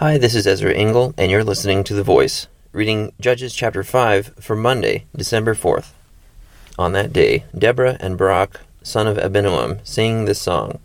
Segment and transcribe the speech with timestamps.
[0.00, 4.34] Hi, this is Ezra Engel, and you're listening to The Voice, reading Judges chapter 5
[4.38, 5.90] for Monday, December 4th.
[6.78, 10.78] On that day, Deborah and Barak, son of Abinoam, sing this song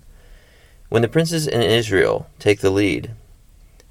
[0.90, 3.12] When the princes in Israel take the lead,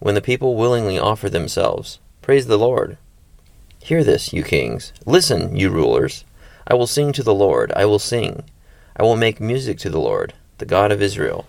[0.01, 2.99] when the people willingly offer themselves, praise the Lord.
[3.79, 4.93] Hear this, you kings.
[5.07, 6.25] Listen, you rulers.
[6.67, 8.43] I will sing to the Lord, I will sing.
[8.97, 11.47] I will make music to the Lord, the God of Israel.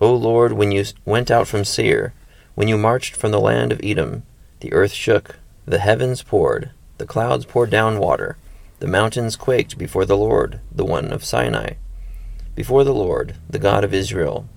[0.00, 2.14] O Lord, when you went out from Seir,
[2.58, 4.24] when you marched from the land of Edom,
[4.58, 8.36] the earth shook, the heavens poured, the clouds poured down water,
[8.80, 11.74] the mountains quaked before the Lord, the one of Sinai,
[12.56, 14.48] before the Lord, the God of Israel.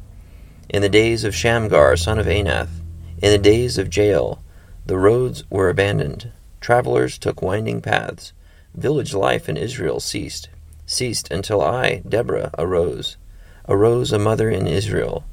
[0.67, 2.81] In the days of Shamgar, son of Anath,
[3.21, 4.41] in the days of Jael,
[4.83, 8.33] the roads were abandoned, travelers took winding paths,
[8.73, 10.49] village life in Israel ceased,
[10.87, 13.17] ceased until I, Deborah, arose,
[13.69, 15.23] arose a mother in Israel,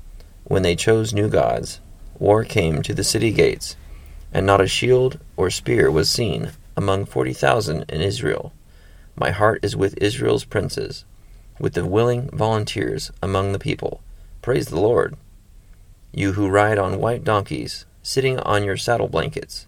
[0.44, 1.80] when they chose new gods
[2.18, 3.76] war came to the city gates,
[4.32, 8.52] and not a shield or spear was seen among forty thousand in Israel.
[9.16, 11.04] My heart is with Israel's princes,
[11.58, 14.00] with the willing volunteers among the people.
[14.42, 15.16] Praise the Lord.
[16.12, 19.66] You who ride on white donkeys, sitting on your saddle blankets,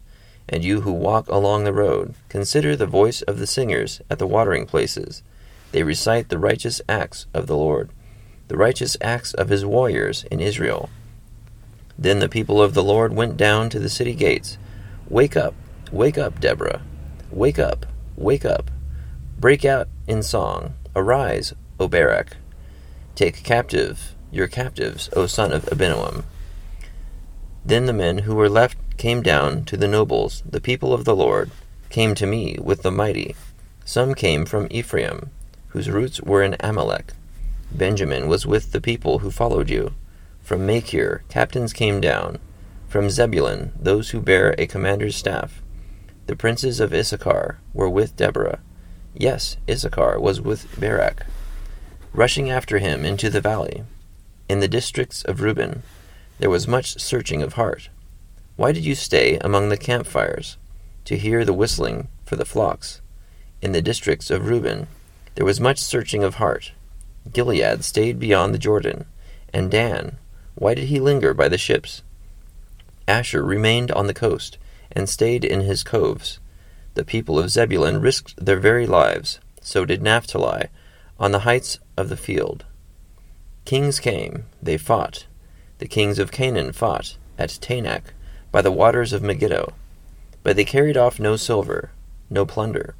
[0.48, 4.26] and you who walk along the road, consider the voice of the singers at the
[4.26, 5.22] watering places.
[5.72, 7.90] They recite the righteous acts of the Lord,
[8.48, 10.90] the righteous acts of his warriors in Israel.
[12.00, 14.56] Then the people of the Lord went down to the city gates.
[15.10, 15.54] Wake up,
[15.92, 16.80] wake up, Deborah.
[17.30, 17.84] Wake up,
[18.16, 18.70] wake up.
[19.38, 20.74] Break out in song.
[20.96, 22.38] Arise, O Barak.
[23.14, 26.24] Take captive your captives, O son of Abinoam.
[27.64, 31.16] Then the men who were left came down to the nobles, the people of the
[31.16, 31.50] Lord,
[31.88, 33.34] came to me with the mighty.
[33.84, 35.30] Some came from Ephraim,
[35.68, 37.12] whose roots were in Amalek.
[37.72, 39.92] Benjamin was with the people who followed you.
[40.42, 42.38] From Machir, captains came down.
[42.88, 45.62] From Zebulun, those who bear a commander's staff.
[46.26, 48.58] The princes of Issachar were with Deborah.
[49.14, 51.24] Yes, Issachar was with Barak,
[52.12, 53.84] rushing after him into the valley.
[54.48, 55.82] In the districts of Reuben,
[56.38, 57.88] there was much searching of heart.
[58.56, 60.56] Why did you stay among the campfires
[61.04, 63.00] to hear the whistling for the flocks?
[63.62, 64.88] In the districts of Reuben,
[65.34, 66.72] there was much searching of heart.
[67.32, 69.06] Gilead stayed beyond the Jordan,
[69.52, 70.18] and Dan
[70.60, 72.02] why did he linger by the ships?
[73.08, 74.58] Asher remained on the coast,
[74.92, 76.38] and stayed in his coves.
[76.92, 80.66] The people of Zebulun risked their very lives, so did Naphtali,
[81.18, 82.66] on the heights of the field.
[83.64, 85.24] Kings came, they fought.
[85.78, 88.12] The kings of Canaan fought, at Taanach,
[88.52, 89.72] by the waters of Megiddo.
[90.42, 91.90] But they carried off no silver,
[92.28, 92.94] no plunder.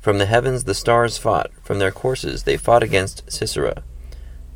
[0.00, 3.84] From the heavens the stars fought, from their courses they fought against Sisera.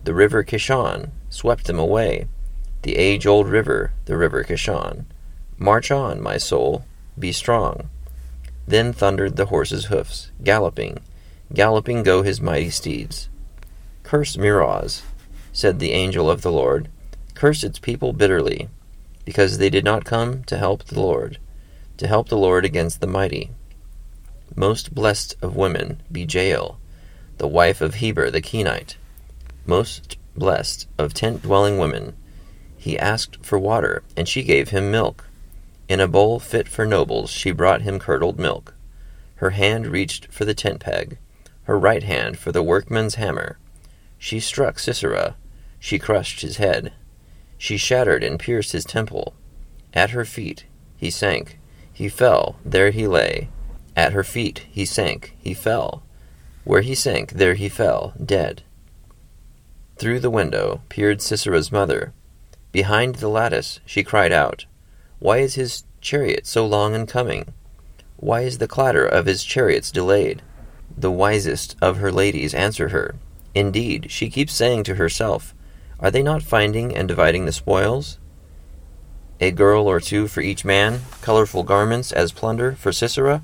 [0.03, 2.27] The river Kishon swept them away.
[2.83, 5.07] The age old river, the river Kishon.
[5.59, 6.85] March on, my soul,
[7.19, 7.89] be strong.
[8.67, 10.99] Then thundered the horse's hoofs, galloping,
[11.53, 13.29] galloping go his mighty steeds.
[14.03, 15.03] Curse Meroz,
[15.53, 16.89] said the angel of the Lord,
[17.35, 18.69] curse its people bitterly,
[19.25, 21.39] because they did not come to help the Lord,
[21.99, 23.51] to help the Lord against the mighty.
[24.57, 26.79] Most blessed of women be Jael,
[27.39, 28.97] the wife of Heber the Kenite
[29.67, 32.17] most blessed of tent dwelling women.
[32.83, 35.29] He asked for water, and she gave him milk.
[35.89, 38.75] In a bowl fit for nobles, she brought him curdled milk.
[39.37, 41.17] Her hand reached for the tent peg,
[41.63, 43.57] her right hand for the workman's hammer.
[44.19, 45.37] She struck Sisera,
[45.79, 46.93] she crushed his head.
[47.57, 49.35] She shattered and pierced his temple.
[49.95, 50.65] At her feet
[50.97, 51.61] he sank,
[51.93, 53.49] he fell, there he lay.
[53.95, 56.03] At her feet he sank, he fell.
[56.65, 58.65] Where he sank, there he fell, dead.
[59.99, 62.13] Through the window peered Sisera's mother.
[62.73, 64.65] Behind the lattice she cried out,
[65.19, 67.53] Why is his chariot so long in coming?
[68.17, 70.41] Why is the clatter of his chariots delayed?
[70.97, 73.15] The wisest of her ladies answer her.
[73.55, 75.55] Indeed, she keeps saying to herself,
[76.01, 78.19] Are they not finding and dividing the spoils?
[79.39, 83.43] A girl or two for each man, colorful garments as plunder for Sisera,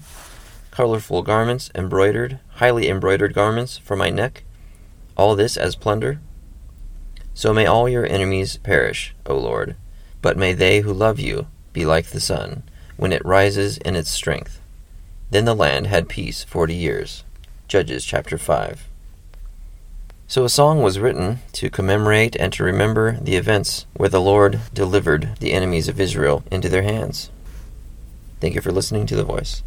[0.70, 4.44] colorful garments embroidered, highly embroidered garments for my neck,
[5.16, 6.20] all this as plunder?
[7.38, 9.76] So may all your enemies perish, O Lord,
[10.20, 12.64] but may they who love you be like the sun,
[12.96, 14.60] when it rises in its strength.
[15.30, 17.22] Then the land had peace forty years.
[17.68, 18.88] Judges chapter 5.
[20.26, 24.58] So a song was written to commemorate and to remember the events where the Lord
[24.74, 27.30] delivered the enemies of Israel into their hands.
[28.40, 29.62] Thank you for listening to The Voice.